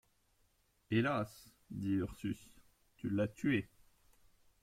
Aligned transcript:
Hélas! 0.89 1.53
dit 1.69 1.91
Ursus, 1.91 2.49
tu 2.97 3.07
l’as 3.11 3.27
tuée. 3.27 3.69